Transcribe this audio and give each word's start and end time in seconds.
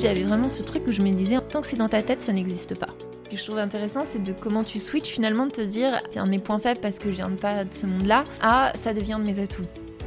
j'avais 0.00 0.22
vraiment 0.22 0.48
ce 0.48 0.62
truc 0.62 0.86
où 0.86 0.92
je 0.92 1.02
me 1.02 1.10
disais, 1.12 1.38
tant 1.50 1.60
que 1.60 1.66
c'est 1.66 1.76
dans 1.76 1.88
ta 1.88 2.02
tête, 2.02 2.22
ça 2.22 2.32
n'existe 2.32 2.74
pas. 2.74 2.88
Ce 3.24 3.30
que 3.30 3.36
je 3.36 3.44
trouve 3.44 3.58
intéressant, 3.58 4.04
c'est 4.04 4.22
de 4.22 4.32
comment 4.32 4.64
tu 4.64 4.80
switches 4.80 5.10
finalement 5.10 5.46
de 5.46 5.52
te 5.52 5.60
dire, 5.60 6.00
c'est 6.10 6.18
un 6.18 6.26
de 6.26 6.30
mes 6.30 6.38
points 6.38 6.58
faibles 6.58 6.80
parce 6.80 6.98
que 6.98 7.10
je 7.10 7.16
viens 7.16 7.30
pas 7.30 7.64
de 7.64 7.72
ce 7.72 7.86
monde-là, 7.86 8.24
à 8.40 8.72
ça 8.74 8.94
devient 8.94 9.18
de 9.18 9.24
mes 9.24 9.38
atouts. 9.38 9.66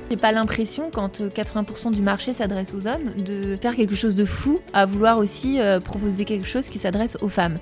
J'ai 0.10 0.18
pas 0.18 0.32
l'impression, 0.32 0.90
quand 0.92 1.22
80% 1.22 1.92
du 1.92 2.02
marché 2.02 2.34
s'adresse 2.34 2.74
aux 2.74 2.88
hommes, 2.88 3.24
de 3.24 3.56
faire 3.62 3.76
quelque 3.76 3.96
chose 3.96 4.16
de 4.16 4.26
fou 4.26 4.60
à 4.74 4.86
vouloir 4.86 5.18
aussi 5.18 5.60
euh, 5.60 5.80
proposer 5.80 6.26
quelque 6.26 6.48
chose 6.48 6.68
qui 6.70 6.80
s'adresse 6.80 7.18
aux 7.22 7.30
femmes. 7.30 7.60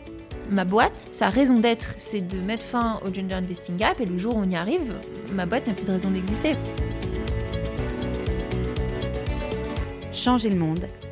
Ma 0.49 0.65
boîte, 0.65 1.07
sa 1.11 1.29
raison 1.29 1.59
d'être, 1.59 1.93
c'est 1.97 2.21
de 2.21 2.39
mettre 2.39 2.65
fin 2.65 2.99
au 3.05 3.13
Gender 3.13 3.35
Investing 3.35 3.77
Gap 3.77 3.99
et 3.99 4.05
le 4.05 4.17
jour 4.17 4.35
où 4.35 4.39
on 4.39 4.49
y 4.49 4.55
arrive, 4.55 4.93
ma 5.31 5.45
boîte 5.45 5.67
n'a 5.67 5.73
plus 5.73 5.85
de 5.85 5.91
raison 5.91 6.09
d'exister. 6.09 6.55
Changer 10.11 10.49
le 10.49 10.57
monde, 10.57 10.85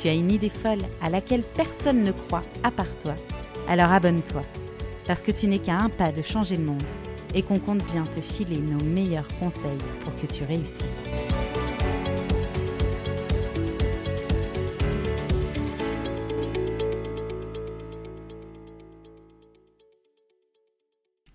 tu 0.00 0.08
as 0.08 0.14
une 0.14 0.30
idée 0.30 0.48
folle 0.48 0.82
à 1.00 1.10
laquelle 1.10 1.42
personne 1.42 2.04
ne 2.04 2.12
croit 2.12 2.44
à 2.62 2.70
part 2.70 2.96
toi, 2.98 3.14
alors 3.68 3.92
abonne-toi, 3.92 4.42
parce 5.06 5.22
que 5.22 5.30
tu 5.30 5.46
n'es 5.46 5.58
qu'à 5.58 5.76
un 5.76 5.88
pas 5.88 6.12
de 6.12 6.22
changer 6.22 6.56
le 6.56 6.64
monde 6.64 6.82
et 7.34 7.42
qu'on 7.42 7.58
compte 7.58 7.84
bien 7.84 8.04
te 8.04 8.20
filer 8.20 8.58
nos 8.58 8.84
meilleurs 8.84 9.28
conseils 9.38 9.78
pour 10.00 10.14
que 10.16 10.26
tu 10.32 10.44
réussisses. 10.44 11.04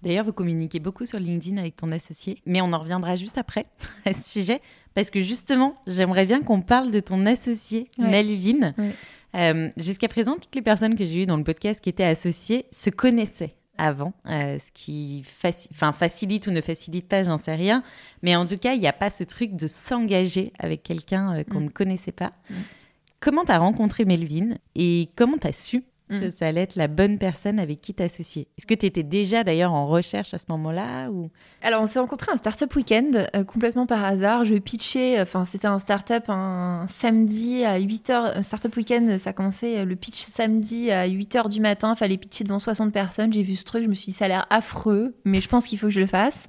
D'ailleurs, 0.07 0.23
vous 0.23 0.31
communiquez 0.31 0.79
beaucoup 0.79 1.05
sur 1.05 1.19
LinkedIn 1.19 1.57
avec 1.57 1.75
ton 1.75 1.91
associé, 1.91 2.37
mais 2.45 2.61
on 2.61 2.71
en 2.71 2.79
reviendra 2.79 3.17
juste 3.17 3.37
après 3.37 3.65
à 4.05 4.13
ce 4.13 4.29
sujet, 4.29 4.61
parce 4.95 5.09
que 5.09 5.19
justement, 5.19 5.75
j'aimerais 5.85 6.25
bien 6.25 6.41
qu'on 6.41 6.61
parle 6.61 6.91
de 6.91 7.01
ton 7.01 7.25
associé, 7.25 7.89
Melvin. 7.97 8.73
Euh, 9.35 9.69
jusqu'à 9.75 10.07
présent, 10.07 10.35
toutes 10.35 10.55
les 10.55 10.61
personnes 10.61 10.95
que 10.95 11.03
j'ai 11.03 11.23
eues 11.23 11.25
dans 11.25 11.35
le 11.35 11.43
podcast 11.43 11.81
qui 11.83 11.89
étaient 11.89 12.05
associées 12.05 12.67
se 12.71 12.89
connaissaient 12.89 13.55
avant, 13.77 14.13
euh, 14.27 14.57
ce 14.57 14.71
qui 14.71 15.25
facilite 15.25 16.47
ou 16.47 16.51
ne 16.51 16.61
facilite 16.61 17.09
pas, 17.09 17.23
j'en 17.23 17.37
sais 17.37 17.55
rien. 17.55 17.83
Mais 18.23 18.37
en 18.37 18.45
tout 18.45 18.57
cas, 18.57 18.75
il 18.75 18.79
n'y 18.79 18.87
a 18.87 18.93
pas 18.93 19.09
ce 19.09 19.25
truc 19.25 19.57
de 19.57 19.67
s'engager 19.67 20.53
avec 20.57 20.83
quelqu'un 20.83 21.35
euh, 21.35 21.43
qu'on 21.43 21.59
mm. 21.59 21.65
ne 21.65 21.69
connaissait 21.69 22.13
pas. 22.13 22.31
Mm. 22.49 22.53
Comment 23.19 23.43
tu 23.43 23.51
as 23.51 23.59
rencontré 23.59 24.05
Melvin 24.05 24.55
et 24.73 25.09
comment 25.17 25.37
tu 25.37 25.47
as 25.47 25.51
su 25.51 25.83
que 26.09 26.27
mm. 26.27 26.31
ça 26.31 26.47
allait 26.47 26.61
être 26.61 26.75
la 26.75 26.87
bonne 26.87 27.17
personne 27.17 27.59
avec 27.59 27.81
qui 27.81 27.93
t'associer. 27.93 28.47
Est-ce 28.57 28.65
que 28.65 28.73
tu 28.73 28.85
étais 28.85 29.03
déjà 29.03 29.43
d'ailleurs 29.43 29.73
en 29.73 29.87
recherche 29.87 30.33
à 30.33 30.37
ce 30.37 30.45
moment-là 30.49 31.09
ou... 31.09 31.29
Alors, 31.61 31.81
on 31.81 31.85
s'est 31.85 31.99
rencontré 31.99 32.31
un 32.31 32.37
startup 32.37 32.73
week-end 32.75 33.11
euh, 33.35 33.43
complètement 33.43 33.85
par 33.85 34.03
hasard. 34.03 34.45
Je 34.45 34.55
pitchais, 34.55 35.19
enfin, 35.19 35.43
c'était 35.43 35.67
un 35.67 35.79
startup 35.79 36.29
un 36.29 36.85
samedi 36.87 37.63
à 37.65 37.79
8h. 37.79 38.41
Startup 38.41 38.75
week-end, 38.75 39.17
ça 39.19 39.33
commençait 39.33 39.79
euh, 39.79 39.85
le 39.85 39.95
pitch 39.95 40.25
samedi 40.27 40.91
à 40.91 41.07
8h 41.07 41.49
du 41.49 41.59
matin. 41.59 41.95
Fallait 41.95 42.17
pitcher 42.17 42.43
devant 42.43 42.59
60 42.59 42.93
personnes. 42.93 43.33
J'ai 43.33 43.41
vu 43.41 43.55
ce 43.55 43.65
truc, 43.65 43.83
je 43.83 43.89
me 43.89 43.95
suis 43.95 44.11
dit, 44.11 44.17
ça 44.17 44.25
a 44.25 44.27
l'air 44.27 44.47
affreux, 44.49 45.15
mais 45.25 45.41
je 45.41 45.49
pense 45.49 45.67
qu'il 45.67 45.77
faut 45.77 45.87
que 45.87 45.93
je 45.93 45.99
le 45.99 46.07
fasse. 46.07 46.45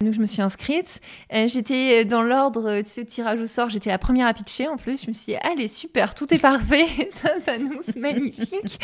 Donc, 0.00 0.14
je 0.14 0.20
me 0.20 0.26
suis 0.26 0.42
inscrite. 0.42 1.00
Euh, 1.32 1.48
j'étais 1.48 2.04
dans 2.04 2.22
l'ordre, 2.22 2.80
tu 2.82 2.90
sais, 2.90 3.04
tirage 3.04 3.40
au 3.40 3.46
sort. 3.46 3.68
J'étais 3.68 3.90
la 3.90 3.98
première 3.98 4.26
à 4.26 4.34
pitcher 4.34 4.68
en 4.68 4.76
plus. 4.76 5.02
Je 5.02 5.08
me 5.08 5.12
suis 5.12 5.32
dit, 5.32 5.36
allez, 5.36 5.68
super, 5.68 6.14
tout 6.14 6.32
est 6.34 6.38
parfait. 6.46 6.86
ça 7.12 7.40
s'annonce 7.44 7.94
magnifique. 7.94 8.78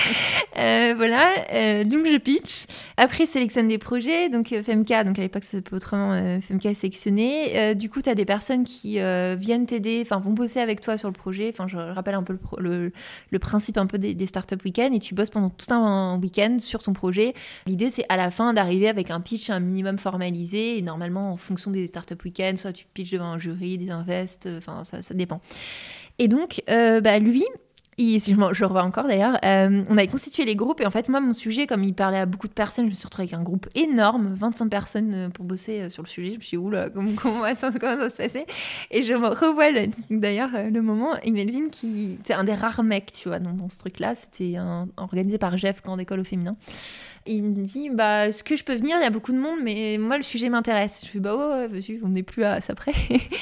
Euh, 0.58 0.92
voilà, 0.96 1.32
euh, 1.54 1.84
donc 1.84 2.06
je 2.06 2.16
pitch. 2.18 2.66
Après, 2.96 3.26
sélectionne 3.26 3.68
des 3.68 3.78
projets. 3.78 4.28
Donc 4.28 4.52
euh, 4.52 4.62
FMK, 4.62 5.04
donc 5.04 5.18
à 5.18 5.22
l'époque 5.22 5.44
ça 5.44 5.52
s'appelait 5.52 5.76
autrement 5.76 6.40
FMK 6.40 6.66
est 6.66 6.74
sélectionné. 6.74 7.74
du 7.74 7.88
coup, 7.90 8.02
tu 8.02 8.10
as 8.10 8.14
des 8.14 8.24
personnes 8.24 8.64
qui 8.64 8.98
viennent 9.38 9.66
t'aider, 9.66 10.00
enfin 10.02 10.18
vont 10.18 10.32
bosser 10.32 10.60
avec 10.60 10.80
toi 10.80 10.96
sur 10.96 11.08
le 11.08 11.14
projet. 11.14 11.50
Enfin, 11.52 11.66
je 11.68 11.76
rappelle 11.76 12.14
un 12.14 12.22
peu 12.22 12.38
le, 12.58 12.92
le, 13.30 13.38
principe 13.38 13.78
un 13.78 13.86
peu 13.86 13.98
des, 13.98 14.14
des 14.14 14.26
startup 14.26 14.62
week-end 14.64 14.90
et 14.92 14.98
tu 14.98 15.14
bosses 15.14 15.30
pendant 15.30 15.50
tout 15.50 15.72
un 15.72 16.18
week-end 16.18 16.56
sur 16.58 16.82
ton 16.82 16.92
projet. 16.92 17.34
L'idée, 17.66 17.90
c'est 17.90 18.04
à 18.08 18.16
la 18.16 18.30
fin 18.30 18.52
d'arriver 18.52 18.88
avec 18.88 19.10
un 19.10 19.20
pitch 19.20 19.50
un 19.50 19.60
minimum 19.60 19.98
formalisé. 19.98 20.78
Et 20.78 20.82
normalement, 20.82 21.32
en 21.32 21.36
fonction 21.36 21.70
des 21.70 21.86
startup 21.86 22.22
week-end, 22.24 22.54
soit 22.56 22.72
tu 22.72 22.86
pitches 22.92 23.10
devant 23.10 23.32
un 23.32 23.38
jury, 23.38 23.78
des 23.78 23.90
invests, 23.90 24.48
enfin 24.58 24.84
ça, 24.84 25.02
ça 25.02 25.14
dépend. 25.14 25.40
Et 26.18 26.28
donc, 26.28 26.62
bah, 26.68 27.18
lui, 27.18 27.44
si 27.98 28.34
je, 28.34 28.64
revois 28.64 28.82
encore 28.82 29.06
d'ailleurs, 29.06 29.38
euh, 29.44 29.84
on 29.88 29.98
avait 29.98 30.08
constitué 30.08 30.44
les 30.44 30.56
groupes 30.56 30.80
et 30.80 30.86
en 30.86 30.90
fait 30.90 31.08
moi 31.08 31.20
mon 31.20 31.32
sujet 31.32 31.66
comme 31.66 31.84
il 31.84 31.94
parlait 31.94 32.18
à 32.18 32.26
beaucoup 32.26 32.48
de 32.48 32.52
personnes, 32.52 32.86
je 32.86 32.90
me 32.90 32.94
suis 32.94 33.04
retrouvée 33.04 33.28
avec 33.28 33.34
un 33.38 33.42
groupe 33.42 33.68
énorme, 33.74 34.32
25 34.34 34.68
personnes 34.68 35.14
euh, 35.14 35.28
pour 35.28 35.44
bosser 35.44 35.80
euh, 35.80 35.90
sur 35.90 36.02
le 36.02 36.08
sujet. 36.08 36.32
Je 36.32 36.36
me 36.36 36.40
suis 36.40 36.56
dit 36.56 36.62
oula 36.62 36.90
comment, 36.90 37.12
comment, 37.20 37.42
ça, 37.54 37.70
se 37.70 37.78
passer 37.78 38.46
Et 38.90 39.02
je 39.02 39.14
me 39.14 39.28
revois 39.28 39.66
d'ailleurs 40.10 40.50
le 40.70 40.80
moment 40.80 41.16
et 41.22 41.30
Melvin 41.30 41.68
qui 41.70 42.18
c'est 42.24 42.34
un 42.34 42.44
des 42.44 42.54
rares 42.54 42.82
mecs 42.82 43.12
tu 43.12 43.28
vois 43.28 43.38
dans, 43.38 43.68
ce 43.68 43.78
truc 43.78 43.98
là, 43.98 44.14
c'était 44.14 44.56
organisé 44.96 45.38
par 45.38 45.56
Jeff 45.58 45.80
quand 45.82 45.96
d'école 45.96 46.20
au 46.20 46.24
féminin. 46.24 46.56
Il 47.26 47.44
me 47.44 47.64
dit 47.64 47.90
bah, 47.90 48.28
Est-ce 48.28 48.42
que 48.42 48.56
je 48.56 48.64
peux 48.64 48.74
venir? 48.74 48.96
Il 48.98 49.02
y 49.02 49.06
a 49.06 49.10
beaucoup 49.10 49.32
de 49.32 49.38
monde, 49.38 49.58
mais 49.62 49.96
moi, 49.98 50.16
le 50.16 50.22
sujet 50.22 50.48
m'intéresse. 50.48 51.02
Je 51.04 51.10
fais 51.10 51.20
Bah 51.20 51.36
ouais, 51.36 51.68
vas-y, 51.68 52.00
on 52.02 52.08
n'est 52.08 52.22
plus 52.22 52.44
à 52.44 52.60
ça 52.60 52.74
près. 52.74 52.92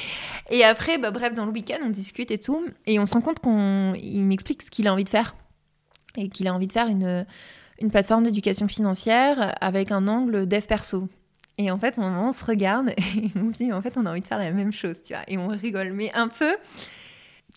et 0.51 0.63
après, 0.63 0.97
bah, 0.97 1.11
bref, 1.11 1.33
dans 1.33 1.45
le 1.45 1.51
week-end, 1.51 1.79
on 1.83 1.89
discute 1.89 2.31
et 2.31 2.37
tout. 2.37 2.63
Et 2.85 2.99
on 2.99 3.05
se 3.05 3.13
rend 3.13 3.21
compte 3.21 3.39
qu'il 3.39 4.23
m'explique 4.23 4.61
ce 4.61 4.71
qu'il 4.71 4.87
a 4.87 4.93
envie 4.93 5.03
de 5.03 5.09
faire. 5.09 5.35
Et 6.17 6.29
qu'il 6.29 6.47
a 6.47 6.53
envie 6.53 6.67
de 6.67 6.73
faire 6.73 6.87
une, 6.87 7.25
une 7.79 7.89
plateforme 7.89 8.23
d'éducation 8.23 8.67
financière 8.67 9.55
avec 9.61 9.91
un 9.91 10.07
angle 10.07 10.47
dev 10.47 10.65
perso. 10.65 11.07
Et 11.57 11.71
en 11.71 11.77
fait, 11.77 11.99
on 11.99 12.31
se 12.31 12.43
regarde 12.43 12.89
et 12.97 13.29
on 13.35 13.49
se 13.49 13.57
dit, 13.57 13.71
en 13.71 13.81
fait, 13.81 13.97
on 13.97 14.05
a 14.05 14.11
envie 14.11 14.21
de 14.21 14.27
faire 14.27 14.37
la 14.37 14.51
même 14.51 14.71
chose, 14.71 15.01
tu 15.03 15.13
vois. 15.13 15.23
Et 15.27 15.37
on 15.37 15.47
rigole, 15.47 15.93
mais 15.93 16.11
un 16.13 16.27
peu 16.27 16.55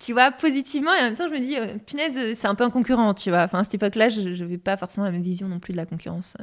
tu 0.00 0.12
vois, 0.12 0.30
positivement, 0.30 0.92
et 0.94 1.00
en 1.00 1.04
même 1.04 1.14
temps, 1.14 1.28
je 1.28 1.32
me 1.32 1.40
dis, 1.40 1.56
euh, 1.56 1.76
punaise, 1.86 2.34
c'est 2.34 2.46
un 2.46 2.54
peu 2.54 2.64
un 2.64 2.70
concurrent, 2.70 3.14
tu 3.14 3.30
vois. 3.30 3.42
Enfin, 3.42 3.60
à 3.60 3.64
cette 3.64 3.74
époque-là, 3.74 4.08
je 4.08 4.20
n'avais 4.20 4.58
pas 4.58 4.76
forcément 4.76 5.06
la 5.06 5.12
même 5.12 5.22
vision 5.22 5.48
non 5.48 5.60
plus 5.60 5.72
de 5.72 5.76
la 5.76 5.86
concurrence. 5.86 6.36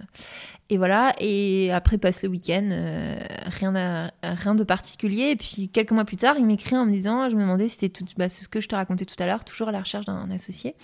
Et 0.71 0.77
voilà, 0.77 1.13
et 1.19 1.69
après, 1.73 1.97
passe 1.97 2.23
le 2.23 2.29
week-end, 2.29 2.69
euh, 2.71 3.19
rien, 3.47 4.09
rien 4.23 4.55
de 4.55 4.63
particulier. 4.63 5.31
Et 5.31 5.35
puis, 5.35 5.67
quelques 5.67 5.91
mois 5.91 6.05
plus 6.05 6.15
tard, 6.15 6.35
il 6.37 6.45
m'écrit 6.45 6.77
en 6.77 6.85
me 6.85 6.91
disant, 6.91 7.29
je 7.29 7.35
me 7.35 7.41
demandais 7.41 7.67
si 7.67 7.75
c'était 7.77 8.05
bah, 8.17 8.29
ce 8.29 8.47
que 8.47 8.61
je 8.61 8.69
te 8.69 8.75
racontais 8.75 9.03
tout 9.03 9.21
à 9.21 9.25
l'heure, 9.25 9.43
toujours 9.43 9.67
à 9.67 9.73
la 9.73 9.81
recherche 9.81 10.05
d'un 10.05 10.31
associé. 10.31 10.75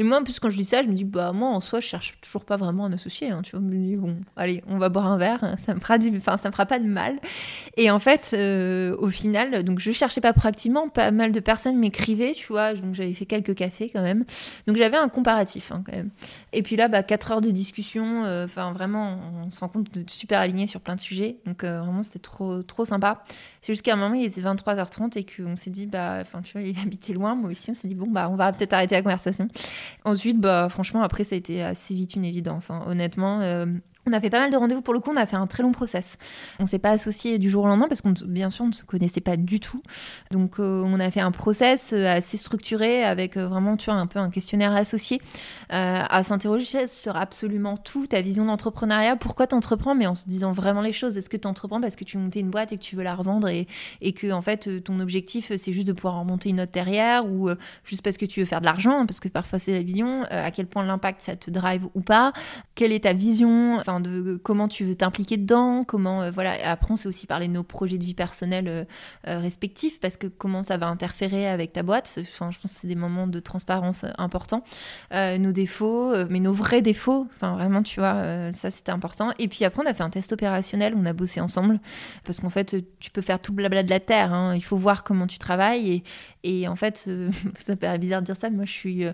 Et 0.00 0.02
moi, 0.02 0.18
en 0.18 0.24
plus, 0.24 0.40
quand 0.40 0.50
je 0.50 0.56
dis 0.56 0.64
ça, 0.64 0.82
je 0.82 0.88
me 0.88 0.92
dis, 0.92 1.04
bah, 1.04 1.30
moi, 1.32 1.50
en 1.50 1.60
soi, 1.60 1.78
je 1.78 1.86
cherche 1.86 2.20
toujours 2.20 2.44
pas 2.44 2.56
vraiment 2.56 2.86
un 2.86 2.92
associé. 2.92 3.30
Hein, 3.30 3.42
tu 3.44 3.52
vois, 3.52 3.60
je 3.60 3.76
me 3.76 3.80
dis, 3.80 3.94
bon, 3.94 4.16
allez, 4.34 4.64
on 4.66 4.76
va 4.76 4.88
boire 4.88 5.06
un 5.06 5.18
verre, 5.18 5.54
ça 5.56 5.72
me 5.72 5.78
fera, 5.78 5.98
du, 5.98 6.16
enfin, 6.16 6.36
ça 6.36 6.48
me 6.48 6.52
fera 6.52 6.66
pas 6.66 6.80
de 6.80 6.86
mal. 6.86 7.20
Et 7.76 7.92
en 7.92 8.00
fait, 8.00 8.30
euh, 8.32 8.96
au 8.98 9.08
final, 9.08 9.62
donc, 9.62 9.78
je 9.78 9.92
cherchais 9.92 10.20
pas 10.20 10.32
proactivement, 10.32 10.88
pas 10.88 11.12
mal 11.12 11.30
de 11.30 11.38
personnes 11.38 11.78
m'écrivaient, 11.78 12.32
tu 12.32 12.48
vois, 12.48 12.74
donc 12.74 12.96
j'avais 12.96 13.14
fait 13.14 13.26
quelques 13.26 13.54
cafés 13.54 13.88
quand 13.88 14.02
même. 14.02 14.24
Donc, 14.66 14.74
j'avais 14.74 14.96
un 14.96 15.08
comparatif, 15.08 15.70
hein, 15.70 15.84
quand 15.86 15.94
même. 15.94 16.10
Et 16.52 16.64
puis 16.64 16.74
là, 16.74 16.88
bah, 16.88 17.04
4 17.04 17.30
heures 17.30 17.40
de 17.40 17.52
discussion, 17.52 18.24
euh, 18.24 18.46
enfin, 18.46 18.72
vraiment, 18.72 19.27
on 19.44 19.50
se 19.50 19.60
rend 19.60 19.68
compte 19.68 19.92
de 19.92 20.08
super 20.08 20.40
aligné 20.40 20.66
sur 20.66 20.80
plein 20.80 20.96
de 20.96 21.00
sujets. 21.00 21.38
Donc 21.46 21.64
euh, 21.64 21.80
vraiment, 21.80 22.02
c'était 22.02 22.18
trop, 22.18 22.62
trop 22.62 22.84
sympa. 22.84 23.22
C'est 23.60 23.72
jusqu'à 23.72 23.94
un 23.94 23.96
moment, 23.96 24.14
il 24.14 24.24
était 24.24 24.40
23h30 24.40 25.18
et 25.18 25.24
qu'on 25.24 25.56
s'est 25.56 25.70
dit, 25.70 25.86
bah, 25.86 26.22
tu 26.44 26.52
vois, 26.52 26.62
il 26.62 26.78
habitait 26.78 27.12
loin. 27.12 27.34
Moi 27.34 27.50
aussi, 27.50 27.70
on 27.70 27.74
s'est 27.74 27.88
dit, 27.88 27.94
bon, 27.94 28.08
bah, 28.08 28.28
on 28.30 28.36
va 28.36 28.52
peut-être 28.52 28.72
arrêter 28.72 28.94
la 28.94 29.02
conversation. 29.02 29.48
Ensuite, 30.04 30.38
bah, 30.38 30.68
franchement, 30.68 31.02
après, 31.02 31.24
ça 31.24 31.34
a 31.34 31.38
été 31.38 31.62
assez 31.62 31.94
vite 31.94 32.14
une 32.14 32.24
évidence. 32.24 32.70
Hein. 32.70 32.82
Honnêtement, 32.86 33.40
euh, 33.40 33.66
on 34.08 34.12
a 34.12 34.20
fait 34.20 34.30
pas 34.30 34.40
mal 34.40 34.50
de 34.50 34.56
rendez-vous. 34.56 34.82
Pour 34.82 34.94
le 34.94 35.00
coup, 35.00 35.10
on 35.12 35.16
a 35.16 35.26
fait 35.26 35.36
un 35.36 35.46
très 35.46 35.62
long 35.62 35.72
process. 35.72 36.16
On 36.58 36.66
s'est 36.66 36.78
pas 36.78 36.90
associé 36.90 37.38
du 37.38 37.50
jour 37.50 37.64
au 37.64 37.66
lendemain 37.66 37.88
parce 37.88 38.00
qu'on 38.00 38.14
bien 38.26 38.50
sûr 38.50 38.64
on 38.64 38.68
ne 38.68 38.72
se 38.72 38.84
connaissait 38.84 39.20
pas 39.20 39.36
du 39.36 39.60
tout. 39.60 39.82
Donc 40.30 40.58
euh, 40.58 40.82
on 40.84 40.98
a 41.00 41.10
fait 41.10 41.20
un 41.20 41.30
process 41.30 41.92
euh, 41.92 42.06
assez 42.06 42.36
structuré 42.36 43.04
avec 43.04 43.36
euh, 43.36 43.46
vraiment 43.46 43.76
tu 43.76 43.90
vois 43.90 43.98
un 43.98 44.06
peu 44.06 44.18
un 44.18 44.30
questionnaire 44.30 44.74
associé. 44.74 45.20
À 45.70 46.22
s'interroger 46.24 46.86
sur 46.86 47.16
absolument 47.16 47.76
tout, 47.76 48.06
ta 48.06 48.22
vision 48.22 48.46
d'entrepreneuriat, 48.46 49.16
pourquoi 49.16 49.46
tu 49.46 49.54
entreprends 49.54 49.94
mais 49.94 50.06
en 50.06 50.14
se 50.14 50.26
disant 50.26 50.52
vraiment 50.52 50.80
les 50.80 50.92
choses. 50.92 51.16
Est-ce 51.18 51.28
que 51.28 51.36
tu 51.36 51.46
entreprends 51.46 51.80
parce 51.80 51.94
que 51.94 52.04
tu 52.04 52.16
montais 52.16 52.40
une 52.40 52.50
boîte 52.50 52.72
et 52.72 52.78
que 52.78 52.82
tu 52.82 52.96
veux 52.96 53.02
la 53.02 53.14
revendre 53.14 53.48
et, 53.48 53.66
que 54.12 54.32
en 54.32 54.40
fait 54.40 54.82
ton 54.82 55.00
objectif 55.00 55.52
c'est 55.56 55.72
juste 55.72 55.86
de 55.86 55.92
pouvoir 55.92 56.18
remonter 56.18 56.48
une 56.48 56.60
autre 56.62 56.72
derrière 56.72 57.26
ou 57.26 57.50
juste 57.84 58.02
parce 58.02 58.16
que 58.16 58.24
tu 58.24 58.40
veux 58.40 58.46
faire 58.46 58.60
de 58.60 58.64
l'argent? 58.64 59.04
Parce 59.04 59.20
que 59.20 59.28
parfois 59.28 59.58
c'est 59.58 59.72
la 59.72 59.82
vision, 59.82 60.22
à 60.30 60.50
quel 60.50 60.66
point 60.66 60.84
l'impact 60.84 61.20
ça 61.20 61.36
te 61.36 61.50
drive 61.50 61.86
ou 61.94 62.00
pas, 62.00 62.32
quelle 62.74 62.92
est 62.92 63.04
ta 63.04 63.12
vision, 63.12 63.80
de 64.00 64.40
comment 64.42 64.68
tu 64.68 64.84
veux 64.84 64.94
t'impliquer 64.94 65.36
dedans, 65.36 65.84
comment 65.84 66.30
voilà. 66.30 66.54
Après 66.70 66.92
on 66.92 66.96
sait 66.96 67.08
aussi 67.08 67.26
parler 67.26 67.48
de 67.48 67.52
nos 67.52 67.62
projets 67.62 67.98
de 67.98 68.04
vie 68.04 68.14
personnelle 68.14 68.86
respectifs 69.24 70.00
parce 70.00 70.16
que 70.16 70.26
comment 70.26 70.62
ça 70.62 70.76
va 70.76 70.88
interférer 70.88 71.48
avec 71.48 71.72
ta 71.72 71.82
boîte. 71.82 72.18
Je 72.18 72.38
pense 72.38 72.56
que 72.56 72.68
c'est 72.68 72.88
des 72.88 72.94
moments 72.94 73.26
de 73.26 73.40
transparence 73.40 74.04
importants. 74.18 74.64
nos 75.12 75.52
défauts, 75.52 76.14
mais 76.28 76.40
nos 76.40 76.52
vrais 76.52 76.82
défauts. 76.82 77.26
Enfin 77.34 77.52
vraiment 77.52 77.82
tu 77.82 78.00
vois, 78.00 78.52
ça 78.52 78.70
c'était 78.70 78.92
important. 78.92 79.32
Et 79.38 79.48
puis 79.48 79.64
après 79.64 79.82
on 79.82 79.86
a 79.86 79.94
fait 79.94 80.02
un 80.02 80.10
test 80.10 80.32
opérationnel, 80.32 80.94
on 80.96 81.06
a 81.06 81.12
bossé 81.12 81.40
ensemble 81.40 81.80
parce 82.24 82.40
qu'en 82.40 82.50
fait 82.50 82.76
tu 83.00 83.10
peux 83.10 83.22
faire 83.22 83.40
tout 83.40 83.52
blabla 83.52 83.82
de 83.82 83.90
la 83.90 84.00
terre. 84.00 84.32
Hein. 84.32 84.54
Il 84.54 84.64
faut 84.64 84.76
voir 84.76 85.04
comment 85.04 85.26
tu 85.26 85.38
travailles 85.38 86.02
et, 86.44 86.68
en 86.68 86.76
fait 86.76 87.08
ça 87.58 87.76
paraît 87.76 87.98
bizarre 87.98 88.20
de 88.20 88.26
dire 88.26 88.36
ça, 88.36 88.50
moi 88.50 88.64
je 88.64 88.72
suis 88.72 89.04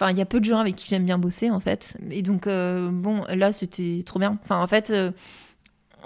Enfin, 0.00 0.12
il 0.12 0.18
y 0.18 0.22
a 0.22 0.26
peu 0.26 0.40
de 0.40 0.46
gens 0.46 0.58
avec 0.58 0.76
qui 0.76 0.88
j'aime 0.88 1.04
bien 1.04 1.18
bosser, 1.18 1.50
en 1.50 1.60
fait. 1.60 1.98
Et 2.10 2.22
donc, 2.22 2.46
euh, 2.46 2.88
bon, 2.90 3.22
là, 3.28 3.52
c'était 3.52 4.02
trop 4.06 4.18
bien. 4.18 4.38
Enfin, 4.42 4.58
en 4.62 4.66
fait, 4.66 4.88
euh, 4.88 5.12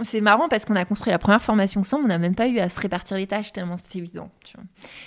c'est 0.02 0.20
marrant 0.20 0.48
parce 0.48 0.64
qu'on 0.64 0.74
a 0.74 0.84
construit 0.84 1.12
la 1.12 1.20
première 1.20 1.40
formation 1.40 1.82
ensemble, 1.82 2.06
on 2.06 2.08
n'a 2.08 2.18
même 2.18 2.34
pas 2.34 2.48
eu 2.48 2.58
à 2.58 2.68
se 2.68 2.80
répartir 2.80 3.16
les 3.16 3.28
tâches 3.28 3.52
tellement 3.52 3.76
c'était 3.76 4.00
évident. 4.00 4.30
Tu 4.44 4.56
vois. 4.56 4.64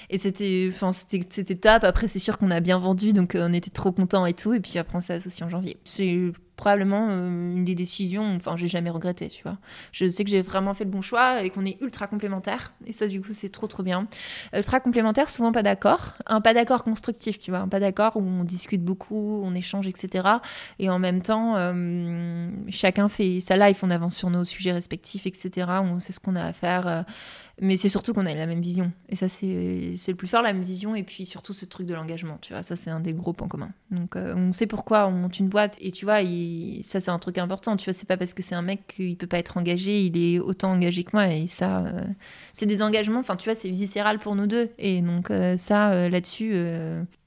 Et 0.09 0.17
c'était, 0.17 0.69
enfin, 0.71 0.93
c'était, 0.93 1.55
top. 1.55 1.83
Après, 1.83 2.07
c'est 2.07 2.19
sûr 2.19 2.37
qu'on 2.37 2.49
a 2.49 2.61
bien 2.61 2.79
vendu, 2.79 3.11
donc 3.11 3.35
euh, 3.35 3.45
on 3.49 3.51
était 3.51 3.69
trop 3.69 3.91
contents 3.91 4.25
et 4.25 4.33
tout. 4.33 4.53
Et 4.53 4.61
puis 4.61 4.77
après, 4.77 4.97
on 4.97 5.01
s'est 5.01 5.15
associé 5.15 5.45
en 5.45 5.49
janvier. 5.49 5.77
Probablement 6.57 7.07
euh, 7.09 7.53
une 7.55 7.63
des 7.63 7.75
décisions, 7.75 8.35
enfin, 8.35 8.57
j'ai 8.57 8.67
jamais 8.67 8.89
regretté, 8.89 9.29
tu 9.29 9.43
vois. 9.43 9.57
Je 9.91 10.09
sais 10.09 10.23
que 10.23 10.29
j'ai 10.29 10.41
vraiment 10.41 10.73
fait 10.73 10.83
le 10.83 10.89
bon 10.89 11.01
choix 11.01 11.43
et 11.43 11.49
qu'on 11.51 11.65
est 11.65 11.79
ultra 11.81 12.07
complémentaires. 12.07 12.73
Et 12.85 12.93
ça, 12.93 13.07
du 13.07 13.21
coup, 13.21 13.31
c'est 13.31 13.49
trop, 13.49 13.67
trop 13.67 13.83
bien. 13.83 14.07
Ultra 14.53 14.79
complémentaires, 14.79 15.29
souvent 15.29 15.51
pas 15.51 15.63
d'accord. 15.63 16.15
Un 16.25 16.41
pas 16.41 16.53
d'accord 16.53 16.83
constructif, 16.83 17.39
tu 17.39 17.51
vois. 17.51 17.59
Un 17.61 17.67
pas 17.67 17.79
d'accord 17.79 18.17
où 18.17 18.21
on 18.21 18.43
discute 18.43 18.83
beaucoup, 18.83 19.41
on 19.45 19.53
échange, 19.53 19.87
etc. 19.87 20.27
Et 20.79 20.89
en 20.89 20.99
même 20.99 21.21
temps, 21.21 21.55
euh, 21.55 22.49
chacun 22.69 23.07
fait 23.07 23.39
sa 23.39 23.55
life, 23.55 23.83
on 23.83 23.91
avance 23.91 24.15
sur 24.15 24.29
nos 24.29 24.43
sujets 24.43 24.71
respectifs, 24.71 25.27
etc. 25.27 25.67
On 25.83 25.99
sait 25.99 26.11
ce 26.11 26.19
qu'on 26.19 26.35
a 26.35 26.43
à 26.43 26.53
faire. 26.53 26.87
Euh, 26.87 27.03
mais 27.59 27.75
c'est 27.75 27.89
surtout 27.89 28.13
qu'on 28.13 28.25
a 28.25 28.33
la 28.33 28.45
même 28.45 28.61
vision. 28.61 28.91
Et 29.09 29.15
ça, 29.15 29.27
c'est 29.27 29.95
le 30.07 30.13
plus 30.13 30.27
fort, 30.27 30.43
la 30.43 30.53
même 30.53 30.63
vision. 30.63 30.95
Et 30.95 31.03
puis 31.03 31.25
surtout 31.25 31.53
ce 31.53 31.65
truc 31.65 31.87
de 31.87 31.93
l'engagement, 31.95 32.37
tu 32.41 32.53
vois. 32.53 32.61
Ça, 32.61 32.75
c'est 32.75 32.91
un 32.91 32.99
des 32.99 33.13
gros 33.13 33.33
points 33.33 33.47
communs. 33.47 33.71
Donc, 33.89 34.15
euh, 34.15 34.35
on 34.35 34.51
sait 34.53 34.67
pourquoi 34.67 35.07
on 35.07 35.11
monte 35.11 35.39
une 35.39 35.49
boîte. 35.49 35.75
Et 35.81 35.91
tu 35.91 36.05
vois, 36.05 36.19
ça, 36.83 36.99
c'est 36.99 37.09
un 37.09 37.19
truc 37.19 37.39
important. 37.39 37.75
Tu 37.75 37.85
vois, 37.85 37.93
c'est 37.93 38.07
pas 38.07 38.17
parce 38.17 38.33
que 38.33 38.43
c'est 38.43 38.55
un 38.55 38.61
mec 38.61 38.85
qu'il 38.87 39.17
peut 39.17 39.27
pas 39.27 39.39
être 39.39 39.57
engagé. 39.57 40.01
Il 40.01 40.17
est 40.17 40.39
autant 40.39 40.71
engagé 40.71 41.03
que 41.03 41.11
moi. 41.13 41.29
Et 41.29 41.47
ça, 41.47 41.85
euh, 41.85 42.01
c'est 42.53 42.67
des 42.67 42.83
engagements. 42.83 43.19
Enfin, 43.19 43.35
tu 43.35 43.49
vois, 43.49 43.55
c'est 43.55 43.69
viscéral 43.69 44.19
pour 44.19 44.35
nous 44.35 44.45
deux. 44.45 44.69
Et 44.77 45.01
donc, 45.01 45.31
euh, 45.31 45.57
ça, 45.57 46.09
là-dessus, 46.09 46.53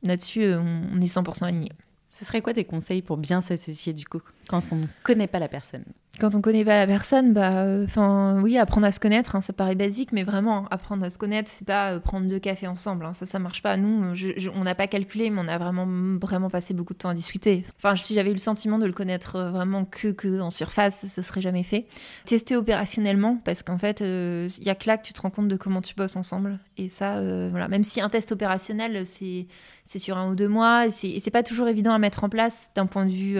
là-dessus 0.03 0.55
on, 0.55 0.83
on 0.95 1.01
est 1.01 1.13
100% 1.13 1.45
alignés. 1.45 1.73
Ce 2.09 2.25
serait 2.25 2.43
quoi 2.43 2.53
tes 2.53 2.65
conseils 2.65 3.03
pour 3.03 3.17
bien 3.17 3.41
s'associer 3.41 3.93
du 3.93 4.05
coup? 4.05 4.21
Quand 4.51 4.65
on 4.73 4.77
ne 4.77 4.87
connaît 5.05 5.29
pas 5.29 5.39
la 5.39 5.47
personne 5.47 5.85
quand 6.21 6.35
on 6.35 6.41
connaît 6.41 6.65
pas 6.65 6.77
la 6.77 6.87
personne, 6.87 7.33
bah, 7.33 7.65
enfin, 7.83 8.41
oui, 8.43 8.59
apprendre 8.59 8.87
à 8.87 8.93
se 8.93 9.01
connaître, 9.01 9.35
hein, 9.35 9.41
ça 9.41 9.53
paraît 9.53 9.75
basique, 9.75 10.13
mais 10.13 10.23
vraiment, 10.23 10.67
apprendre 10.71 11.05
à 11.05 11.11
se 11.11 11.19
connaître, 11.19 11.51
c'est 11.51 11.67
pas 11.67 11.93
euh, 11.93 11.99
prendre 11.99 12.29
deux 12.29 12.39
cafés 12.39 12.67
ensemble, 12.67 13.07
hein, 13.07 13.15
ça, 13.15 13.27
ça 13.27 13.39
marche 13.39 13.63
pas. 13.63 13.77
Nous, 13.77 14.15
on 14.55 14.61
n'a 14.61 14.75
pas 14.75 14.87
calculé, 14.87 15.31
mais 15.31 15.41
on 15.41 15.49
a 15.49 15.57
vraiment, 15.57 15.89
vraiment 16.21 16.51
passé 16.51 16.75
beaucoup 16.75 16.93
de 16.93 16.99
temps 16.99 17.09
à 17.09 17.15
discuter. 17.15 17.65
Enfin, 17.79 17.97
si 17.97 18.15
j'avais 18.15 18.31
eu 18.31 18.35
le 18.35 18.39
sentiment 18.39 18.79
de 18.79 18.87
le 18.87 18.93
connaître 18.93 19.37
euh, 19.37 19.51
vraiment 19.51 19.85
que, 19.85 20.09
que 20.09 20.41
en 20.41 20.51
surface, 20.51 21.07
ce 21.07 21.23
serait 21.23 21.41
jamais 21.41 21.63
fait. 21.63 21.87
Tester 22.27 22.57
opérationnellement, 22.57 23.41
parce 23.43 23.63
qu'en 23.63 23.79
fait, 23.79 24.01
il 24.01 24.07
euh, 24.07 24.49
y 24.61 24.69
a 24.69 24.75
que 24.75 24.87
là 24.87 24.99
que 24.99 25.07
tu 25.07 25.15
te 25.15 25.23
rends 25.23 25.31
compte 25.31 25.49
de 25.49 25.57
comment 25.57 25.81
tu 25.81 25.95
bosses 25.95 26.17
ensemble. 26.17 26.59
Et 26.77 26.89
ça, 26.89 27.21
voilà, 27.51 27.69
même 27.69 27.85
si 27.85 28.01
un 28.01 28.09
test 28.09 28.33
opérationnel, 28.33 29.07
c'est 29.07 29.47
sur 29.85 30.17
un 30.19 30.31
ou 30.31 30.35
deux 30.35 30.49
mois, 30.49 30.87
et 30.87 30.91
c'est 30.91 31.31
pas 31.31 31.43
toujours 31.43 31.69
évident 31.69 31.93
à 31.93 31.99
mettre 31.99 32.25
en 32.25 32.29
place 32.29 32.71
d'un 32.75 32.87
point 32.87 33.05
de 33.05 33.11
vue 33.11 33.39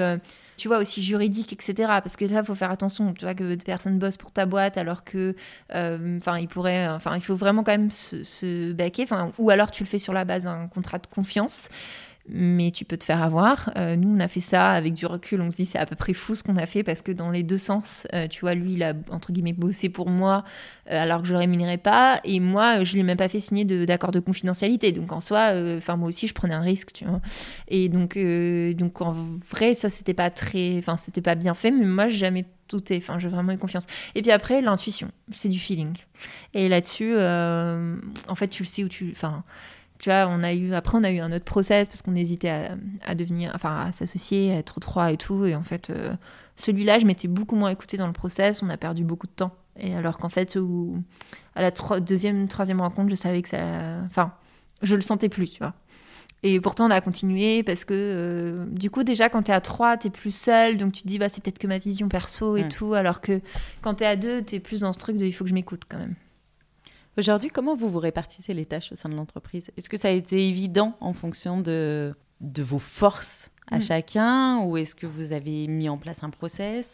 tu 0.61 0.69
vois, 0.69 0.79
aussi 0.79 1.03
juridique, 1.03 1.53
etc. 1.55 1.75
Parce 2.03 2.17
que 2.17 2.27
là, 2.27 2.41
il 2.41 2.45
faut 2.45 2.55
faire 2.55 2.71
attention, 2.71 3.15
tu 3.15 3.25
vois, 3.25 3.35
que 3.35 3.57
personne 3.65 3.99
bosse 3.99 4.19
pour 4.19 4.31
ta 4.31 4.45
boîte 4.45 4.77
alors 4.77 5.05
que, 5.05 5.35
euh, 5.75 6.19
enfin, 6.19 6.39
il 6.39 6.49
pourrait, 6.49 6.87
enfin, 6.89 7.17
il 7.17 7.23
faut 7.23 7.35
vraiment 7.35 7.63
quand 7.63 7.73
même 7.73 7.91
se, 7.91 8.23
se 8.23 8.73
baquer, 8.73 9.07
ou 9.39 9.49
alors 9.49 9.71
tu 9.71 9.83
le 9.83 9.89
fais 9.89 9.99
sur 9.99 10.13
la 10.13 10.27
base 10.27 10.45
d'un 10.45 10.69
contrat 10.69 10.99
de 10.99 11.07
confiance 11.07 11.71
mais 12.33 12.71
tu 12.71 12.85
peux 12.85 12.97
te 12.97 13.05
faire 13.05 13.23
avoir. 13.23 13.71
Euh, 13.77 13.97
nous, 13.97 14.09
on 14.17 14.21
a 14.21 14.29
fait 14.29 14.41
ça 14.41 14.71
avec 14.71 14.95
du 14.95 15.07
recul. 15.07 15.41
On 15.41 15.51
se 15.51 15.57
dit 15.57 15.67
c'est 15.67 15.79
à 15.79 15.87
peu 15.87 15.97
près 15.97 16.13
fou 16.13 16.35
ce 16.35 16.45
qu'on 16.45 16.57
a 16.57 16.67
fait 16.67 16.85
parce 16.85 17.03
que 17.03 17.11
dans 17.11 17.31
les 17.31 17.43
deux 17.43 17.59
sens, 17.59 18.07
euh, 18.15 18.29
tu 18.29 18.41
vois, 18.41 18.55
lui, 18.55 18.75
il 18.75 18.83
a 18.83 18.95
entre 19.11 19.33
guillemets 19.33 19.53
bossé 19.53 19.89
pour 19.89 20.09
moi 20.09 20.45
euh, 20.91 21.03
alors 21.03 21.23
que 21.23 21.29
je 21.29 21.33
le 21.33 21.39
rémunérais 21.39 21.79
pas, 21.79 22.21
et 22.25 22.39
moi, 22.41 22.85
je 22.85 22.93
lui 22.93 23.01
ai 23.01 23.03
même 23.03 23.17
pas 23.17 23.29
fait 23.29 23.41
signer 23.41 23.65
d'accord 23.65 24.13
de, 24.13 24.21
confidentialité. 24.21 24.93
Donc 24.93 25.13
en 25.13 25.21
soi, 25.21 25.53
enfin 25.77 25.97
moi 25.97 26.09
aussi, 26.09 26.27
je 26.27 26.35
prenais 26.35 26.55
un 26.55 26.61
risque, 26.61 26.93
tu 26.93 27.05
vois. 27.05 27.21
Et 27.69 27.89
donc, 27.89 28.17
donc 28.77 29.01
en 29.01 29.13
vrai, 29.51 29.75
ça 29.75 29.89
c'était 29.89 30.15
pas 30.15 30.31
très, 30.31 30.79
enfin 30.79 30.97
c'était 30.97 31.23
pas 31.23 31.35
bien 31.35 31.55
fait, 31.55 31.71
mais 31.71 31.87
moi, 31.87 32.09
j'ai 32.09 32.19
jamais 32.19 32.45
est, 32.91 32.97
enfin 32.99 33.19
j'ai 33.19 33.29
vraiment 33.29 33.53
eu 33.53 33.59
confiance. 33.59 33.87
Et 34.15 34.23
puis 34.23 34.31
après, 34.31 34.61
l'intuition, 34.61 35.11
c'est 35.33 35.49
du 35.49 35.59
feeling. 35.59 35.95
Et 36.55 36.69
là-dessus, 36.69 37.15
en 37.17 38.35
fait, 38.35 38.49
tu 38.49 38.63
le 38.63 38.69
sais 38.69 38.85
où 38.85 38.89
tu, 38.89 39.11
enfin 39.13 39.43
tu 40.01 40.09
vois, 40.09 40.27
on 40.29 40.43
a 40.43 40.55
eu, 40.55 40.73
après, 40.73 40.97
on 40.97 41.05
a 41.05 41.11
eu 41.11 41.19
un 41.19 41.31
autre 41.31 41.45
process 41.45 41.87
parce 41.87 42.01
qu'on 42.01 42.17
hésitait 42.17 42.71
à, 43.05 43.15
devenir, 43.15 43.53
enfin, 43.55 43.87
à 43.87 43.93
s'associer, 43.93 44.51
à 44.53 44.57
être 44.57 44.81
trois 44.81 45.13
et 45.13 45.19
tout. 45.19 45.45
Et 45.45 45.55
en 45.55 45.63
fait, 45.63 45.91
euh, 45.91 46.15
celui-là, 46.57 46.99
je 46.99 47.05
m'étais 47.05 47.29
beaucoup 47.29 47.55
moins 47.55 47.69
écoutée 47.69 47.99
dans 47.99 48.07
le 48.07 48.15
process. 48.15 48.63
On 48.63 48.71
a 48.71 48.79
perdu 48.79 49.05
beaucoup 49.05 49.27
de 49.27 49.33
temps. 49.33 49.55
Et 49.79 49.95
alors 49.95 50.17
qu'en 50.17 50.31
fait, 50.31 50.57
où, 50.57 51.03
à 51.55 51.61
la 51.61 51.71
deuxième, 52.01 52.49
troisième 52.49 52.81
rencontre, 52.81 53.11
je 53.11 53.15
savais 53.15 53.43
que 53.43 53.51
ça. 53.51 54.01
Enfin, 54.05 54.33
je 54.81 54.97
le 54.97 55.03
sentais 55.03 55.29
plus, 55.29 55.51
tu 55.51 55.59
vois. 55.59 55.75
Et 56.43 56.59
pourtant, 56.61 56.87
on 56.87 56.91
a 56.91 57.03
continué 57.03 57.63
parce 57.63 57.85
que, 57.85 57.93
euh, 57.93 58.65
du 58.71 58.91
coup, 58.91 59.05
déjà, 59.05 59.29
quand 59.29 59.43
t'es 59.43 59.53
à 59.53 59.61
trois, 59.61 59.99
t'es 59.99 60.09
plus 60.09 60.35
seul. 60.35 60.79
Donc, 60.79 60.95
tu 60.95 61.03
te 61.03 61.09
dis, 61.09 61.19
bah, 61.19 61.29
c'est 61.29 61.45
peut-être 61.45 61.59
que 61.59 61.67
ma 61.67 61.77
vision 61.77 62.09
perso 62.09 62.57
et 62.57 62.65
mm. 62.65 62.69
tout. 62.71 62.95
Alors 62.95 63.21
que 63.21 63.43
quand 63.83 63.95
t'es 63.95 64.07
à 64.07 64.17
deux, 64.17 64.41
t'es 64.41 64.61
plus 64.61 64.81
dans 64.81 64.95
ce 64.95 64.99
truc 64.99 65.19
de 65.19 65.27
il 65.27 65.33
faut 65.33 65.45
que 65.45 65.51
je 65.51 65.55
m'écoute 65.55 65.83
quand 65.87 65.99
même. 65.99 66.15
Aujourd'hui, 67.19 67.51
comment 67.51 67.75
vous 67.75 67.91
vous 67.91 67.99
répartissez 67.99 68.55
les 68.55 68.67
tâches 68.67 68.93
au 68.93 68.95
sein 68.95 69.09
de 69.09 69.15
l'entreprise? 69.15 69.71
Est-ce 69.77 69.89
que 69.89 69.97
ça 69.97 70.09
a 70.09 70.13
été 70.13 70.47
évident 70.47 70.97
en 71.01 71.13
fonction 71.13 71.61
de, 71.61 72.15
vos 72.41 72.79
forces? 72.79 73.51
À 73.71 73.79
mm. 73.79 73.81
chacun 73.81 74.59
ou 74.65 74.77
est-ce 74.77 74.95
que 74.95 75.07
vous 75.07 75.33
avez 75.33 75.67
mis 75.67 75.89
en 75.89 75.99
place 75.99 76.23
un 76.23 76.31
process? 76.31 76.93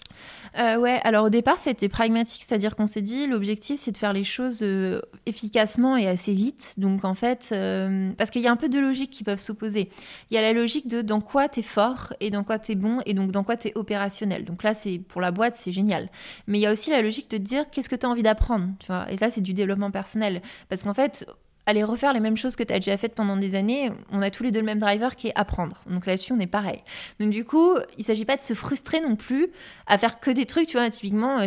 Euh, 0.58 0.76
Ouais, 0.76 1.00
alors 1.04 1.24
au 1.24 1.30
départ 1.30 1.58
c'était 1.58 1.88
pragmatique, 1.88 2.44
c'est-à-dire 2.44 2.76
qu'on 2.76 2.86
s'est 2.86 3.02
dit 3.02 3.26
l'objectif 3.26 3.80
c'est 3.80 3.92
de 3.92 3.96
faire 3.96 4.12
les 4.12 4.24
choses 4.24 4.60
euh, 4.62 5.00
efficacement 5.24 5.96
et 5.96 6.06
assez 6.06 6.32
vite. 6.32 6.74
Donc 6.76 7.04
en 7.04 7.14
fait, 7.14 7.50
euh, 7.52 8.12
parce 8.18 8.30
qu'il 8.30 8.42
y 8.42 8.46
a 8.46 8.52
un 8.52 8.56
peu 8.56 8.68
de 8.68 8.78
logique 8.78 9.10
qui 9.10 9.24
peuvent 9.24 9.40
s'opposer. 9.40 9.88
Il 10.30 10.34
y 10.34 10.38
a 10.38 10.42
la 10.42 10.52
logique 10.52 10.88
de 10.88 11.02
dans 11.02 11.20
quoi 11.20 11.48
tu 11.48 11.60
es 11.60 11.62
fort 11.62 12.12
et 12.20 12.30
dans 12.30 12.44
quoi 12.44 12.58
tu 12.58 12.72
es 12.72 12.74
bon 12.74 12.98
et 13.06 13.14
donc 13.14 13.32
dans 13.32 13.44
quoi 13.44 13.56
tu 13.56 13.68
es 13.68 13.72
opérationnel. 13.74 14.44
Donc 14.44 14.62
là 14.62 14.74
c'est 14.74 14.98
pour 14.98 15.20
la 15.20 15.30
boîte 15.30 15.56
c'est 15.56 15.72
génial. 15.72 16.10
Mais 16.46 16.58
il 16.58 16.62
y 16.62 16.66
a 16.66 16.72
aussi 16.72 16.90
la 16.90 17.02
logique 17.02 17.30
de 17.30 17.38
dire 17.38 17.70
qu'est-ce 17.70 17.88
que 17.88 17.96
tu 17.96 18.06
as 18.06 18.08
envie 18.08 18.22
d'apprendre, 18.22 18.68
tu 18.80 18.86
vois. 18.86 19.10
Et 19.10 19.16
ça 19.16 19.30
c'est 19.30 19.40
du 19.40 19.54
développement 19.54 19.90
personnel 19.90 20.42
parce 20.68 20.82
qu'en 20.82 20.94
fait 20.94 21.26
aller 21.66 21.82
refaire 21.82 22.12
les 22.12 22.20
mêmes 22.20 22.36
choses 22.36 22.56
que 22.56 22.62
tu 22.62 22.72
as 22.72 22.78
déjà 22.78 22.96
faites 22.96 23.14
pendant 23.14 23.36
des 23.36 23.54
années, 23.54 23.90
on 24.12 24.22
a 24.22 24.30
tous 24.30 24.44
les 24.44 24.52
deux 24.52 24.60
le 24.60 24.66
même 24.66 24.78
driver 24.78 25.16
qui 25.16 25.28
est 25.28 25.32
apprendre. 25.34 25.82
Donc 25.90 26.06
là-dessus, 26.06 26.32
on 26.32 26.38
est 26.38 26.46
pareil. 26.46 26.82
Donc 27.20 27.30
du 27.30 27.44
coup, 27.44 27.74
il 27.98 28.04
s'agit 28.04 28.24
pas 28.24 28.36
de 28.36 28.42
se 28.42 28.54
frustrer 28.54 29.00
non 29.00 29.16
plus 29.16 29.48
à 29.86 29.98
faire 29.98 30.20
que 30.20 30.30
des 30.30 30.46
trucs, 30.46 30.68
tu 30.68 30.76
vois, 30.76 30.88
typiquement, 30.90 31.44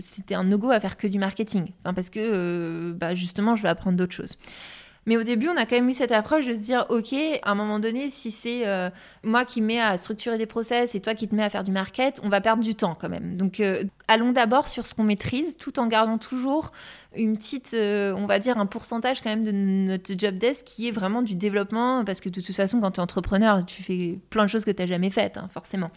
c'était 0.00 0.34
un 0.34 0.44
no-go 0.44 0.70
à 0.70 0.80
faire 0.80 0.96
que 0.96 1.06
du 1.06 1.18
marketing. 1.18 1.72
parce 1.84 2.10
que, 2.10 2.18
euh, 2.18 2.92
bah, 2.94 3.14
justement, 3.14 3.56
je 3.56 3.62
vais 3.62 3.68
apprendre 3.68 3.96
d'autres 3.96 4.14
choses. 4.14 4.38
Mais 5.08 5.16
au 5.16 5.22
début, 5.22 5.48
on 5.48 5.56
a 5.56 5.64
quand 5.64 5.76
même 5.76 5.88
eu 5.88 5.94
cette 5.94 6.12
approche 6.12 6.44
de 6.44 6.54
se 6.54 6.60
dire, 6.60 6.84
OK, 6.90 7.14
à 7.14 7.50
un 7.50 7.54
moment 7.54 7.78
donné, 7.78 8.10
si 8.10 8.30
c'est 8.30 8.68
euh, 8.68 8.90
moi 9.22 9.46
qui 9.46 9.62
mets 9.62 9.80
à 9.80 9.96
structurer 9.96 10.36
des 10.36 10.44
process 10.44 10.94
et 10.94 11.00
toi 11.00 11.14
qui 11.14 11.26
te 11.26 11.34
mets 11.34 11.42
à 11.42 11.48
faire 11.48 11.64
du 11.64 11.72
market, 11.72 12.20
on 12.22 12.28
va 12.28 12.42
perdre 12.42 12.62
du 12.62 12.74
temps 12.74 12.94
quand 12.94 13.08
même. 13.08 13.38
Donc, 13.38 13.60
euh, 13.60 13.84
allons 14.06 14.32
d'abord 14.32 14.68
sur 14.68 14.84
ce 14.84 14.94
qu'on 14.94 15.04
maîtrise, 15.04 15.56
tout 15.56 15.78
en 15.78 15.86
gardant 15.86 16.18
toujours 16.18 16.72
une 17.16 17.38
petite, 17.38 17.70
euh, 17.72 18.12
on 18.18 18.26
va 18.26 18.38
dire, 18.38 18.58
un 18.58 18.66
pourcentage 18.66 19.22
quand 19.22 19.30
même 19.30 19.46
de 19.46 19.50
notre 19.50 20.12
job 20.14 20.34
desk 20.34 20.66
qui 20.66 20.88
est 20.88 20.90
vraiment 20.90 21.22
du 21.22 21.36
développement, 21.36 22.04
parce 22.04 22.20
que 22.20 22.28
de 22.28 22.42
toute 22.42 22.54
façon, 22.54 22.78
quand 22.78 22.90
tu 22.90 23.00
es 23.00 23.02
entrepreneur, 23.02 23.64
tu 23.64 23.82
fais 23.82 24.18
plein 24.28 24.44
de 24.44 24.50
choses 24.50 24.66
que 24.66 24.70
tu 24.70 24.82
n'as 24.82 24.88
jamais 24.88 25.08
faites, 25.08 25.38
hein, 25.38 25.48
forcément. 25.50 25.90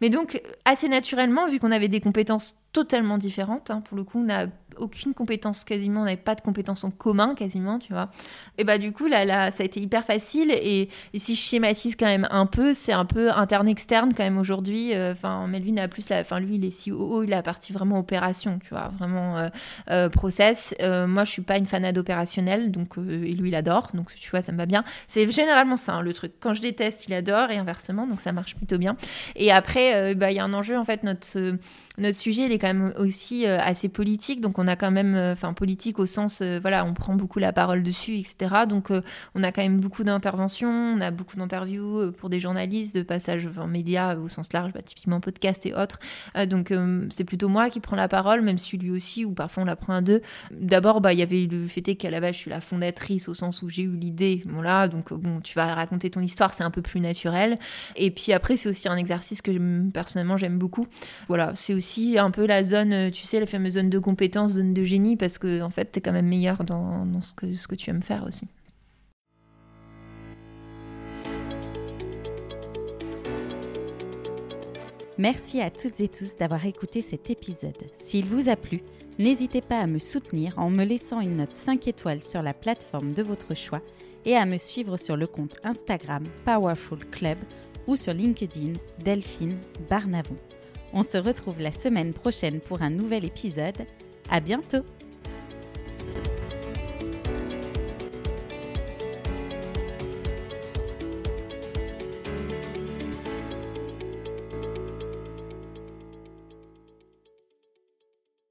Mais 0.00 0.08
donc, 0.08 0.40
assez 0.64 0.88
naturellement, 0.88 1.48
vu 1.48 1.60
qu'on 1.60 1.70
avait 1.70 1.88
des 1.88 2.00
compétences 2.00 2.56
totalement 2.72 3.18
différentes, 3.18 3.70
hein, 3.70 3.82
pour 3.82 3.96
le 3.96 4.04
coup, 4.04 4.20
on 4.20 4.24
n'a 4.24 4.46
aucune 4.78 5.14
compétence 5.14 5.64
quasiment, 5.64 6.02
on 6.02 6.04
n'avait 6.04 6.16
pas 6.16 6.34
de 6.34 6.40
compétences 6.40 6.84
en 6.84 6.90
commun 6.90 7.34
quasiment, 7.34 7.78
tu 7.78 7.92
vois. 7.92 8.10
Et 8.58 8.64
bah 8.64 8.78
du 8.78 8.92
coup, 8.92 9.06
là, 9.06 9.24
là 9.24 9.50
ça 9.50 9.62
a 9.62 9.66
été 9.66 9.80
hyper 9.80 10.04
facile. 10.04 10.50
Et, 10.50 10.88
si 11.14 11.36
je 11.36 11.40
schématise 11.40 11.96
quand 11.96 12.06
même 12.06 12.26
un 12.30 12.46
peu, 12.46 12.74
c'est 12.74 12.92
un 12.92 13.04
peu 13.04 13.30
interne-externe 13.30 14.12
quand 14.14 14.24
même 14.24 14.38
aujourd'hui. 14.38 14.94
Euh, 14.94 15.12
enfin, 15.12 15.46
Melvin 15.46 15.76
a 15.78 15.88
plus 15.88 16.08
la, 16.08 16.20
enfin 16.20 16.40
lui, 16.40 16.56
il 16.56 16.64
est 16.64 16.90
CEO, 16.90 17.22
il 17.22 17.32
a 17.32 17.36
la 17.36 17.42
partie 17.42 17.72
vraiment 17.72 17.98
opération, 17.98 18.58
tu 18.58 18.70
vois, 18.70 18.90
vraiment 18.98 19.48
euh, 19.90 20.08
process 20.08 20.74
euh, 20.80 21.06
moi, 21.06 21.24
je 21.24 21.30
suis 21.30 21.42
pas 21.42 21.56
une 21.56 21.66
fanade 21.66 21.98
opérationnelle, 21.98 22.70
donc 22.70 22.96
et 22.98 23.32
lui, 23.32 23.48
il 23.48 23.54
adore, 23.54 23.90
donc 23.94 24.14
tu 24.14 24.30
vois, 24.30 24.42
ça 24.42 24.52
me 24.52 24.58
va 24.58 24.66
bien. 24.66 24.84
C'est 25.06 25.30
généralement 25.30 25.76
ça 25.76 25.94
hein, 25.94 26.02
le 26.02 26.12
truc. 26.12 26.32
Quand 26.40 26.54
je 26.54 26.62
déteste, 26.62 27.06
il 27.06 27.14
adore 27.14 27.50
et 27.50 27.56
inversement, 27.56 28.06
donc 28.06 28.20
ça 28.20 28.32
marche 28.32 28.56
plutôt 28.56 28.78
bien. 28.78 28.96
Et 29.36 29.50
après, 29.50 30.14
bah, 30.14 30.30
il 30.30 30.36
y 30.36 30.40
a 30.40 30.44
un 30.44 30.52
enjeu 30.52 30.76
en 30.76 30.84
fait. 30.84 31.02
Notre 31.02 31.56
notre 31.96 32.16
sujet, 32.16 32.46
il 32.46 32.52
est 32.52 32.58
quand 32.58 32.66
même 32.66 32.92
aussi 32.98 33.46
assez 33.46 33.88
politique, 33.88 34.40
donc 34.40 34.58
on 34.58 34.63
on 34.64 34.68
a 34.68 34.76
quand 34.76 34.90
même, 34.90 35.14
enfin 35.32 35.52
politique 35.52 35.98
au 35.98 36.06
sens, 36.06 36.42
voilà, 36.60 36.84
on 36.84 36.94
prend 36.94 37.14
beaucoup 37.14 37.38
la 37.38 37.52
parole 37.52 37.82
dessus, 37.82 38.16
etc. 38.16 38.64
Donc 38.68 38.90
on 39.34 39.42
a 39.42 39.52
quand 39.52 39.62
même 39.62 39.80
beaucoup 39.80 40.04
d'interventions, 40.04 40.70
on 40.70 41.00
a 41.00 41.10
beaucoup 41.10 41.36
d'interviews 41.36 42.12
pour 42.12 42.30
des 42.30 42.40
journalistes, 42.40 42.94
de 42.94 43.02
passages 43.02 43.48
en 43.56 43.66
médias 43.66 44.16
au 44.16 44.28
sens 44.28 44.52
large, 44.52 44.72
bah, 44.72 44.82
typiquement 44.82 45.20
podcast 45.20 45.66
et 45.66 45.74
autres. 45.74 45.98
donc 46.46 46.72
c'est 47.10 47.24
plutôt 47.24 47.48
moi 47.48 47.70
qui 47.70 47.80
prends 47.80 47.96
la 47.96 48.08
parole, 48.08 48.42
même 48.42 48.58
si 48.58 48.78
lui 48.78 48.90
aussi, 48.90 49.24
ou 49.24 49.32
parfois 49.32 49.62
on 49.62 49.66
la 49.66 49.76
prend 49.76 49.94
à 49.94 50.00
deux. 50.00 50.22
D'abord, 50.50 51.00
bah 51.00 51.12
il 51.12 51.18
y 51.18 51.22
avait 51.22 51.46
le 51.46 51.66
fait 51.66 51.82
qu'à 51.82 52.10
la 52.10 52.20
base 52.20 52.34
je 52.34 52.40
suis 52.40 52.50
la 52.50 52.60
fondatrice 52.60 53.28
au 53.28 53.34
sens 53.34 53.62
où 53.62 53.68
j'ai 53.68 53.82
eu 53.82 53.94
l'idée, 53.94 54.42
voilà, 54.46 54.88
donc 54.88 55.12
bon, 55.12 55.40
tu 55.40 55.54
vas 55.54 55.74
raconter 55.74 56.10
ton 56.10 56.20
histoire, 56.20 56.54
c'est 56.54 56.64
un 56.64 56.70
peu 56.70 56.82
plus 56.82 57.00
naturel. 57.00 57.58
Et 57.96 58.10
puis 58.10 58.32
après, 58.32 58.56
c'est 58.56 58.68
aussi 58.68 58.88
un 58.88 58.96
exercice 58.96 59.42
que 59.42 59.52
personnellement 59.90 60.36
j'aime 60.36 60.58
beaucoup. 60.58 60.86
Voilà, 61.28 61.52
c'est 61.54 61.74
aussi 61.74 62.18
un 62.18 62.30
peu 62.30 62.46
la 62.46 62.64
zone, 62.64 62.92
euh, 62.92 63.10
tu 63.10 63.24
sais, 63.24 63.40
la 63.40 63.46
fameuse 63.46 63.74
zone 63.74 63.90
de 63.90 63.98
compétence, 63.98 64.53
zone 64.54 64.74
de 64.74 64.82
génie, 64.82 65.16
parce 65.16 65.38
que 65.38 65.62
en 65.62 65.70
fait, 65.70 65.92
tu 65.92 65.98
es 65.98 66.02
quand 66.02 66.12
même 66.12 66.28
meilleur 66.28 66.64
dans, 66.64 67.06
ce, 67.20 67.34
que, 67.34 67.54
ce 67.54 67.68
que 67.68 67.74
tu 67.74 67.90
aimes 67.90 68.02
faire 68.02 68.24
aussi. 68.24 68.46
Merci 75.16 75.60
à 75.60 75.70
toutes 75.70 76.00
et 76.00 76.08
tous 76.08 76.36
d'avoir 76.36 76.66
écouté 76.66 77.00
cet 77.00 77.30
épisode. 77.30 77.78
S'il 77.94 78.24
vous 78.24 78.48
a 78.48 78.56
plu, 78.56 78.82
n'hésitez 79.18 79.60
pas 79.60 79.78
à 79.78 79.86
me 79.86 80.00
soutenir 80.00 80.58
en 80.58 80.70
me 80.70 80.84
laissant 80.84 81.20
une 81.20 81.36
note 81.36 81.54
5 81.54 81.86
étoiles 81.86 82.22
sur 82.22 82.42
la 82.42 82.52
plateforme 82.52 83.12
de 83.12 83.22
votre 83.22 83.54
choix 83.54 83.80
et 84.24 84.34
à 84.36 84.44
me 84.44 84.58
suivre 84.58 84.96
sur 84.96 85.16
le 85.16 85.28
compte 85.28 85.56
Instagram 85.62 86.24
Powerful 86.44 87.04
Club 87.10 87.38
ou 87.86 87.94
sur 87.94 88.12
LinkedIn 88.12 88.72
Delphine 89.04 89.58
Barnavon. 89.88 90.36
On 90.92 91.02
se 91.02 91.18
retrouve 91.18 91.60
la 91.60 91.72
semaine 91.72 92.12
prochaine 92.12 92.60
pour 92.60 92.82
un 92.82 92.90
nouvel 92.90 93.24
épisode. 93.24 93.86
À 94.30 94.40
bientôt! 94.40 94.84